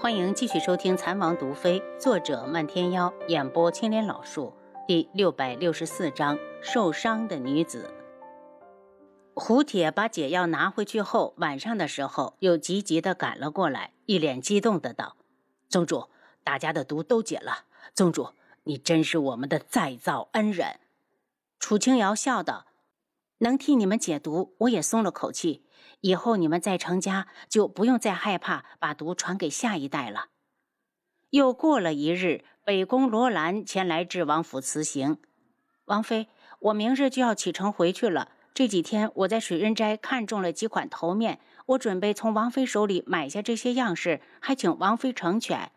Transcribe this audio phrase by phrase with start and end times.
[0.00, 4.54] 欢迎继续收听《残王毒妃》，作者漫天妖，演播青莲老树，
[4.86, 7.92] 第六百六十四章：受伤的女子。
[9.34, 15.16] 胡铁把解药拿回去后，晚上的时候又急急地赶了过来，一脸激动的道
[15.68, 16.08] ：“宗主，
[16.44, 18.28] 大家的毒都解了，宗主，
[18.62, 20.78] 你真是我们的再造恩人。”
[21.58, 22.66] 楚清瑶笑道。
[23.40, 25.62] 能替你们解毒，我也松了口气。
[26.00, 30.26] 以后你们再成家，就不用再害怕把毒传给下一代了。
[31.30, 35.18] 又过了一日，北宫罗兰前来智王府辞行。
[35.84, 36.28] 王妃，
[36.60, 38.32] 我明日就要启程回去了。
[38.54, 45.70] 这几天我在水润斋看中了几款头面，我准备从王妃手里买下这些样式，还请王妃成全。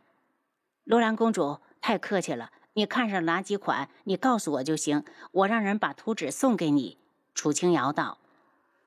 [0.84, 6.98] 罗兰公主太客气了，你看上哪几款，你告诉我就行，我让人把图纸送给你。
[7.36, 8.18] 楚清瑶道：“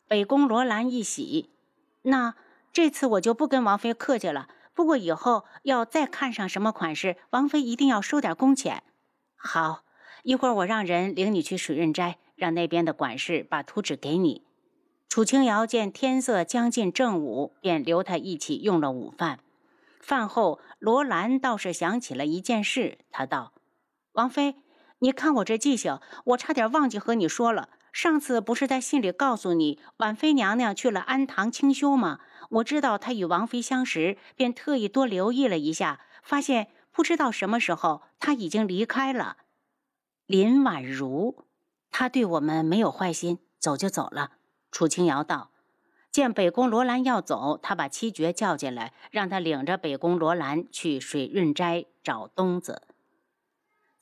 [0.06, 1.50] 北宫罗兰一喜，
[2.02, 2.34] 那
[2.72, 4.48] 这次我就不跟王妃客气了。
[4.74, 8.82] 不过以后要再看上什么款式，王妃一定要收点工钱。
[9.36, 9.84] 好，
[10.24, 14.42] 一会儿我让人领你去水润斋，让那边的管事把图纸给你。”
[15.08, 19.38] 楚清瑶见天色将近正午，便留他一起用了午饭。
[20.00, 23.52] 饭后，罗兰倒是想起了一件事，他道
[24.12, 24.56] ：“王妃，
[24.98, 32.18] 你看我这记性，我差点忘记和你说了。”上次不是在信里告诉你婉妃娘娘去了安堂清修吗？
[32.50, 39.36] 我知道她与王妃相识，便特意多留意了一下，发现不知道什么时候她已经离开了。
[40.26, 41.44] 林婉如，
[41.92, 44.32] 她对我们没有坏心，走就走了。
[44.72, 45.52] 楚清瑶道
[46.10, 52.82] ：“见北宫罗兰要走，他把七绝叫进来，让他领着北宫罗兰去水润斋找东子。”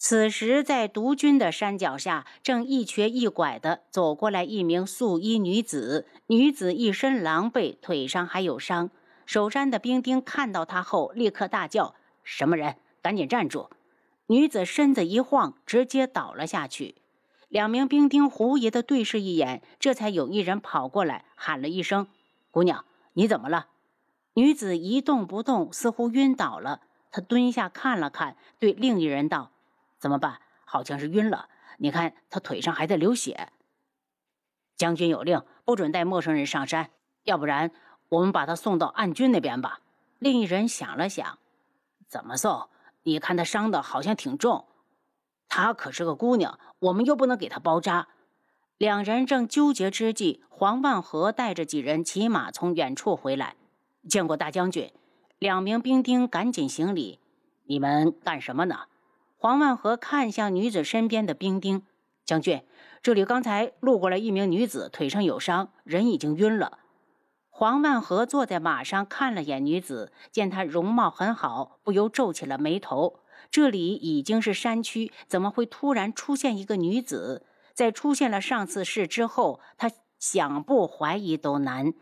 [0.04, 6.08] 此时，在毒军的山脚下，正一瘸一拐地走过来一名素衣女子。
[6.26, 8.90] 女子一身狼狈，腿上还有伤。
[9.26, 11.94] 守山的兵丁看到她后，立刻大叫
[12.24, 12.78] ：“什么人？
[13.00, 13.70] 赶紧站住！”
[14.26, 16.96] 女子身子一晃，直接倒了下去。
[17.48, 22.08] 两名兵丁狐疑地对视一眼，这才有一人跑过来喊了一声
[22.50, 23.68] ：“姑娘，你怎么了？”
[24.34, 26.80] 女子一动不动，似乎晕倒了。
[27.12, 29.51] 她蹲下看了看，对另一人道。
[30.02, 30.40] 怎么办？
[30.64, 31.48] 好像是晕了。
[31.78, 33.52] 你看他腿上还在流血。
[34.76, 36.90] 将军有令，不准带陌生人上山，
[37.22, 37.70] 要不然
[38.08, 39.78] 我们把他送到暗军那边吧。
[40.18, 41.38] 另一人想了想，
[42.08, 42.68] 怎么送？
[43.04, 44.66] 你看他伤的好像挺重，
[45.48, 48.08] 她可是个姑娘，我们又不能给她包扎。
[48.78, 53.54] 两人正纠结之际，黄万和带着几人骑马从远处回来，
[54.08, 54.92] 见过大将军。
[55.38, 57.20] 两名兵丁赶紧行礼
[57.66, 58.86] ：“你们干什么呢？”
[59.42, 61.82] 黄万和看向女子身边的兵丁
[62.24, 62.62] 将军，
[63.02, 66.78] 这里刚才路过了一名女子，腿上有伤，人已经晕了。
[67.50, 73.18] 黄万和坐在马上看了眼女子，见她容貌很好，不由皱起了眉头。
[73.50, 77.44] 这里已经是山区，怎么会突然出现一个女子？
[77.74, 81.92] 在出现了上次事之后，他想不怀疑都难。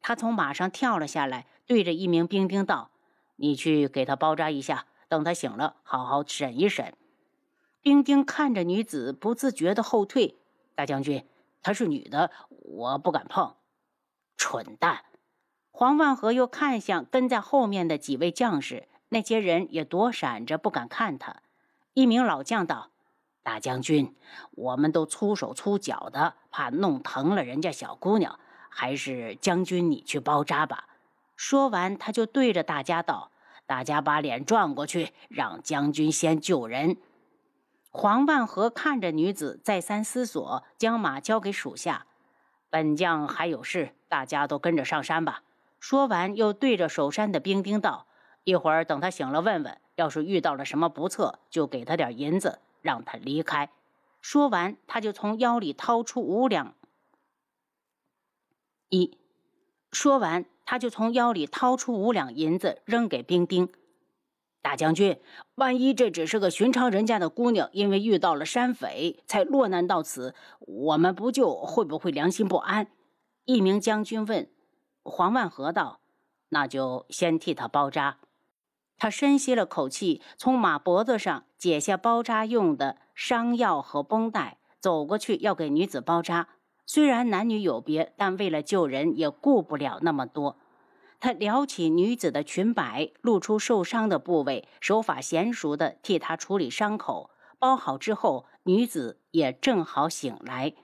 [0.00, 2.90] 他从马上跳了下来，对着一名兵丁道
[3.36, 6.94] ：“你去给她包扎一下。”等他醒了，好好审一审。
[7.82, 10.36] 兵丁看着女子，不自觉的后退。
[10.74, 11.24] 大将军，
[11.62, 13.54] 她是女的，我不敢碰。
[14.36, 15.04] 蠢蛋！
[15.70, 21.42] 黄万和又看向跟在后面的几位将士，那些人也躲闪着，不敢看他。
[21.94, 22.90] 一名老将道
[23.42, 24.14] ：“大将军，
[24.52, 28.38] 我们都粗手粗脚的，怕弄疼了人家小姑娘，
[28.68, 30.88] 还是将军你去包扎吧。”
[31.36, 33.30] 说完，他就对着大家道。
[33.66, 36.96] 大家把脸转过去，让将军先救人。
[37.90, 42.06] 黄万和看着女子，再三思索，将马交给属下。
[42.70, 45.42] 本将还有事，大家都跟着上山吧。
[45.80, 48.06] 说完，又对着守山的兵丁道
[48.44, 53.70] ：“一会儿等他醒了，问问，要是遇到了什么不测，就给他点银子，让他离开。”
[54.20, 56.74] 说完，他就从腰里掏出五两
[58.88, 59.18] 一。
[59.90, 60.44] 说完。
[60.66, 63.70] 他就从腰里掏出五两银子扔给兵丁。
[64.60, 65.20] 大将军，
[65.54, 72.88] 万一这只是个寻常人家的姑娘，因为遇到了山匪才落难到此，我们不救会不会良心不安？
[73.44, 74.50] 一名将军问。
[75.04, 76.00] 黄万和道
[76.50, 78.18] ：“那就先替他包扎。”
[78.98, 86.48] 他深吸了口气，从马脖子上解下包扎用的伤药和绷带，走过去要给女子包扎。
[86.86, 90.58] 虽然男女有别，但为了救人也顾不了那么多。
[91.20, 97.30] 他撩起女子的裙摆，露出受伤的部位，手法娴熟地替她处理伤口。
[97.58, 100.74] 包好之后，女子也正好醒来。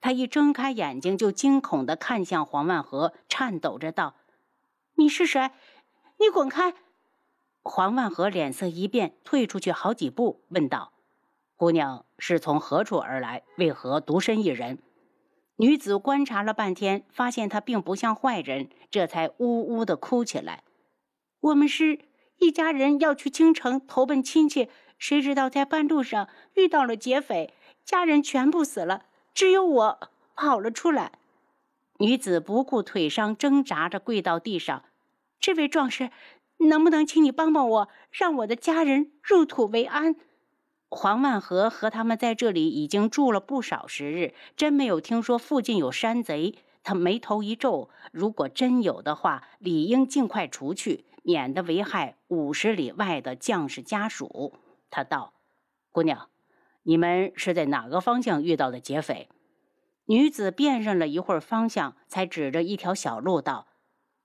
[0.00, 4.14] 他一睁开眼睛，就惊恐地看向黄万和，颤抖着道
[4.96, 5.50] ：“你是谁？
[6.18, 6.74] 你滚开！”
[7.62, 10.92] 黄万和脸色一变，退出去好几步，问道
[11.56, 13.42] ：“姑娘是从何处而来？
[13.58, 14.78] 为何独身一人？”
[15.60, 20.62] 女子观察了半天，发现他并不像坏人，这才呜呜的哭起来。
[21.40, 21.98] 我们是
[22.38, 27.52] 一家人，要去京城投奔亲戚，谁知道在半路上遇到了劫匪，
[27.84, 29.04] 家人全部死了，
[29.34, 30.00] 只有我
[30.34, 31.12] 跑了出来。
[31.98, 34.84] 女子不顾腿伤，挣扎着跪到地上
[35.38, 36.08] ：“这位壮士。”
[36.68, 40.14] 能不能请你帮帮我，让我的家人入土为安？
[40.90, 46.56] 黄万和和他们在这里已经住了不少时日，真没有听说附近有山贼。
[46.82, 54.54] 他眉头一皱，如果真有的话，理应尽快除去，免得危害五十里外的将士家属。
[54.90, 55.34] 他道
[55.92, 56.28] ：“姑娘，
[56.82, 59.28] 你们是在哪个方向遇到的劫匪？”
[60.06, 63.68] 女子辨认了一会儿方向，才指着一条小路道。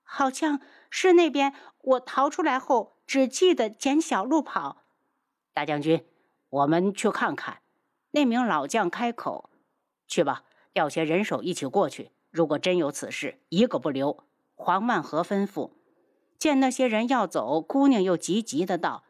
[0.02, 0.60] 好像
[0.90, 1.54] 是那边。
[1.82, 4.78] 我逃出来后，只记得捡小路跑。
[5.54, 6.04] 大将军，
[6.50, 7.60] 我们去看看。
[8.12, 9.50] 那名老将开口
[10.08, 10.44] ：“去吧，
[10.74, 12.12] 调些人手一起过去。
[12.32, 14.24] 如果真有此事，一个不留。”
[14.56, 15.72] 黄万和吩咐。
[16.38, 19.04] 见那些人要走，姑娘又急急的道：“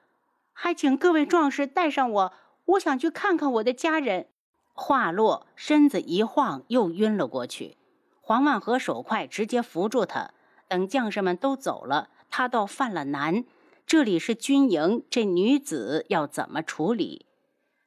[0.54, 2.34] 还请各位壮士带上我，
[2.66, 4.28] 我想去看看我的家人。”
[4.74, 7.78] 话落，身子一晃，又晕了过去。
[8.22, 10.32] 黄万和手快，直接扶住他。
[10.68, 13.46] 等将士们都走了，他倒犯了难。
[13.88, 17.28] 这里是军营，这女子要怎么处理？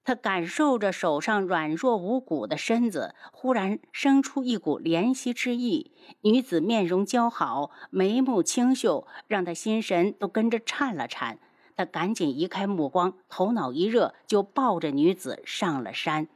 [0.04, 5.90] 他感受着手上软弱无骨的身子，忽然生出一股怜惜之意。
[6.20, 11.40] 女子面容姣好，眉目清秀，让他心神都跟着颤了颤。
[11.74, 16.28] 他赶紧移开目光，头脑一热，就抱着女子上了山。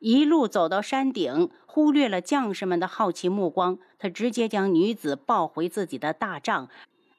[0.00, 6.68] 一路走到山顶，忽略了将士们的好奇目光，他直接将女子抱回自己的大帐，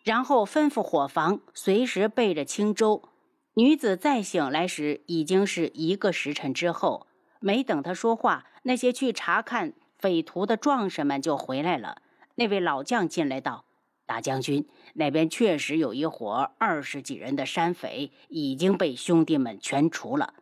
[0.07, 3.09] 然后吩咐伙房随时备着清粥。
[3.55, 7.07] 女子再醒来时，已经是一个时辰之后。
[7.41, 12.01] 没等他说话，那些去查看匪徒的壮士们就回来了。
[12.35, 13.65] 那位老将进来道
[14.07, 20.35] ：“大将军，那边确实有一伙二十几人的山匪，已经被兄弟们全除了。”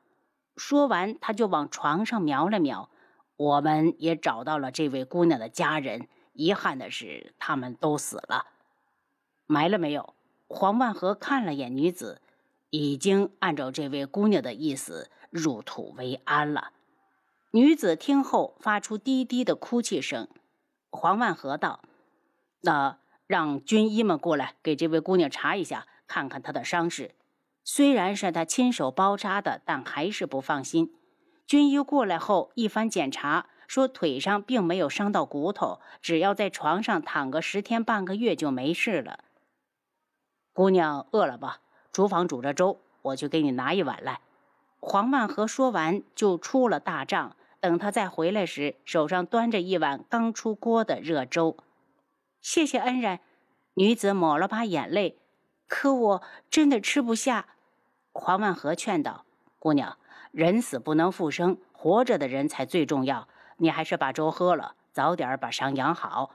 [0.56, 2.91] 说完，他就往床上瞄了瞄。
[3.35, 8.45] 我们也找到了这位姑娘的家人，遗憾的是，他们都死了。
[9.47, 10.13] 埋了没有？
[10.47, 12.21] 黄万和看了眼女子，
[12.69, 16.71] 已经按照这位姑娘的意思入土为安了。
[17.51, 20.27] 女子听后发出低低的哭泣声。
[20.92, 21.81] 黄万和道
[22.62, 27.15] ：“那让军医们过来给这位姑娘查一下，看看她的伤势。”
[27.68, 30.94] 虽然是他亲手包扎的，但还是不放心。
[31.48, 39.25] 军医过来后一番检查，说腿上并没有伤到骨头，只要在床上躺个十天半个月就没事了。
[40.56, 41.60] 姑娘饿了吧？
[41.92, 44.22] 厨房煮着粥，我去给你拿一碗来。
[44.80, 51.57] 黄万和说完就出了大帐，等他再回来时，手上端着一碗刚出锅的热粥。
[52.40, 53.19] 谢谢恩人。
[53.74, 55.19] 女子抹了把眼泪，
[55.68, 57.48] 可我真的吃不下。
[58.13, 59.25] 黄万和劝道
[59.60, 59.98] ：“姑娘，
[60.31, 63.28] 人死不能复生，活着的人才最重要。
[63.58, 66.31] 你还是把粥喝了，早点把伤养好。”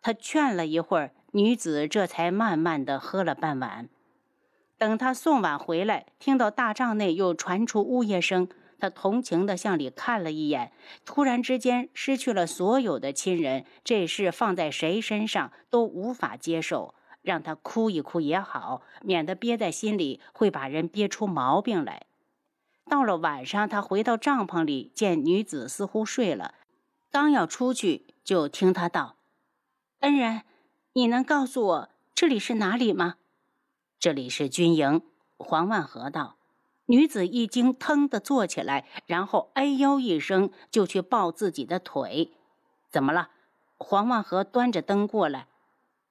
[0.00, 3.88] 他劝了一会儿，女子这才慢慢的喝了半碗。
[4.76, 10.72] 等他送碗回来，听到大帐内又传出呜咽声，他同情的向里看了一眼，
[11.04, 16.94] 突然之间失去了所有的亲人，这事放在谁身上都无法接受。
[17.22, 22.06] 让他哭一哭也好，免得憋在心里会把人憋出毛病来。
[22.88, 26.54] 到了晚上，他回到帐篷里，见女子似乎睡了，
[27.10, 29.16] 刚要出去，就听他道
[30.00, 30.44] ：“恩人，
[30.92, 33.16] 你能告诉我这里是哪里吗
[34.00, 35.02] ？”“这里是军营。”
[35.38, 36.36] 黄万和道。
[36.86, 42.32] 女子一惊，腾地坐起来，然后哎呦一声，就去抱自己的腿。
[42.90, 43.30] “怎么了？”
[43.78, 45.46] 黄万和端着灯过来。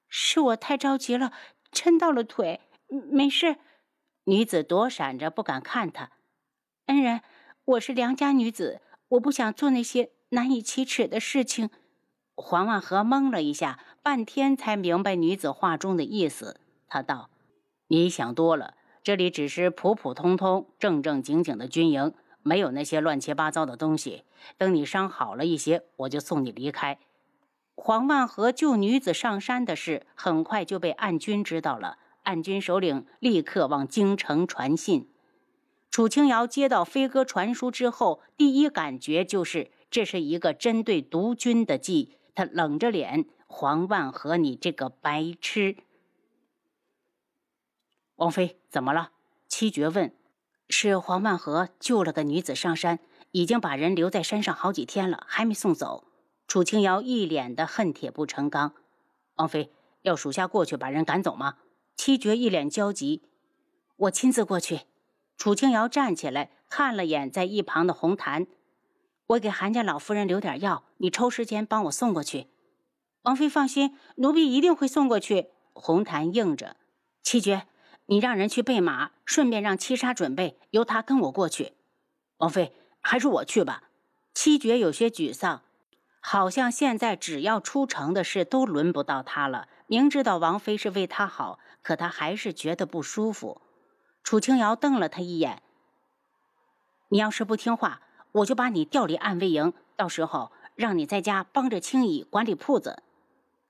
[0.07, 1.33] 是我太着急了，
[1.71, 2.61] 抻到了腿。
[2.87, 3.57] 没事。
[4.23, 6.11] 女子躲闪着，不敢看他。
[6.85, 7.21] 恩人，
[7.65, 11.69] 我是良家女子，我不想做那些难以启齿的事情。
[12.35, 16.59] 黄万和懵了一下，半天才明白女子话中的意思。
[16.87, 17.29] 他道
[17.89, 18.73] ：“你想多了，
[19.03, 22.11] 这里只是普普通通、正正经经的军营，
[22.41, 24.23] 没有那些乱七八糟的东西。
[24.57, 26.97] 等你伤好了一些，我就送你离开。”
[27.77, 31.99] 黄万和救女子上山的事，很快就被暗军知道了。
[32.23, 35.07] 暗军首领立刻往京城传信。
[35.91, 42.15] 楚清瑶接到飞鸽传书之后，第一感觉就是这是一个针对毒军的计。
[42.33, 45.75] 他冷着脸：“黄万和，你这个白痴！”
[48.15, 49.11] 王妃怎么了？
[49.47, 50.15] 七绝问。
[50.69, 52.99] 是黄万和救了个女子上山，
[53.31, 56.05] 已经把人留在山上好几天了，还没送走。
[56.47, 58.75] 楚清瑶一脸的恨铁不成钢。
[59.35, 61.57] 王妃要属下过去把人赶走吗？
[61.95, 63.23] 七绝一脸焦急。
[63.95, 64.81] 我亲自过去。
[65.37, 68.45] 楚清瑶站起来，看了眼在一旁的红檀。
[69.25, 72.47] 我给韩家老夫人留点药，你抽时间帮我送过去。
[73.23, 75.49] 王妃放心，奴婢一定会送过去。
[75.73, 76.75] 红檀应着。
[77.21, 77.67] 七绝。
[78.05, 81.73] 你让人去备马，顺便让七杀准备，由他跟我过去。
[82.37, 83.83] 王妃，还是我去吧。
[84.33, 85.61] 七绝有些沮丧，
[86.19, 89.67] 好像现在只要出城的事都轮不到他了。
[89.85, 93.61] 明知道王妃是为他好，可他还是觉得不舒服。
[94.23, 95.61] 楚清瑶瞪了他一眼
[97.09, 103.03] ：“你要是不听话，我就把你调离暗卫营，到时候让你在家帮着青姨管理铺子。”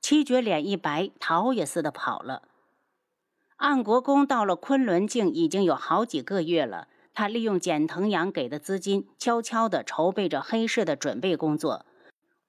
[0.10, 2.42] 七绝脸一白，逃也似的跑了。
[3.58, 11.86] 安国公到了昆仑镜已经有好几个月了，他利用简腾阳给的资金，悄悄地筹备着黑市的准备工作。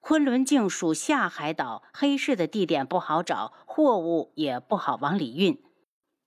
[0.01, 5.63] 昆仑镜属下海岛，黑市的地点不好找，货物也不好往里运。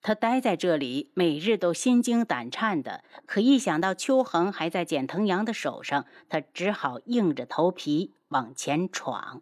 [0.03, 3.03] 他待在这里，每日都心惊胆颤的。
[3.25, 9.41] 可一想到秋恒还在简腾阳的手上，他只好硬着头皮往前闯。